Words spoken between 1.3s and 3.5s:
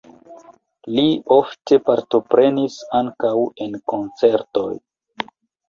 ofte partoprenis ankaŭ